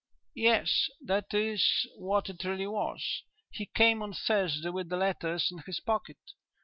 "Yes, 0.33 0.89
that 0.99 1.31
is 1.31 1.85
what 1.95 2.27
it 2.27 2.43
really 2.43 2.65
was. 2.65 3.21
He 3.51 3.67
came 3.67 4.01
on 4.01 4.13
Thursday 4.13 4.69
with 4.69 4.89
the 4.89 4.97
letters 4.97 5.49
in 5.51 5.59
his 5.59 5.79
pocket. 5.79 6.17